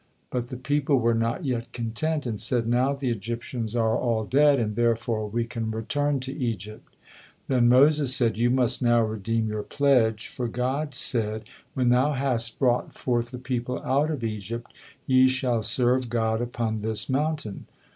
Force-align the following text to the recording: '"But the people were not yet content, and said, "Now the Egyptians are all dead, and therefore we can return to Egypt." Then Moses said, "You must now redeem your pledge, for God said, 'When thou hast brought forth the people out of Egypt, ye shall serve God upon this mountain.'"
'"But 0.31 0.47
the 0.49 0.57
people 0.57 0.97
were 0.97 1.13
not 1.13 1.45
yet 1.45 1.71
content, 1.73 2.25
and 2.25 2.39
said, 2.39 2.65
"Now 2.67 2.91
the 2.95 3.11
Egyptians 3.11 3.75
are 3.75 3.95
all 3.95 4.25
dead, 4.25 4.59
and 4.59 4.75
therefore 4.75 5.29
we 5.29 5.45
can 5.45 5.69
return 5.69 6.19
to 6.21 6.35
Egypt." 6.35 6.95
Then 7.47 7.69
Moses 7.69 8.15
said, 8.15 8.35
"You 8.35 8.49
must 8.49 8.81
now 8.81 9.03
redeem 9.03 9.47
your 9.47 9.61
pledge, 9.61 10.27
for 10.27 10.47
God 10.47 10.95
said, 10.95 11.43
'When 11.75 11.89
thou 11.89 12.13
hast 12.13 12.57
brought 12.57 12.95
forth 12.95 13.29
the 13.29 13.37
people 13.37 13.77
out 13.83 14.09
of 14.09 14.23
Egypt, 14.23 14.73
ye 15.05 15.27
shall 15.27 15.61
serve 15.61 16.09
God 16.09 16.41
upon 16.41 16.81
this 16.81 17.07
mountain.'" 17.07 17.67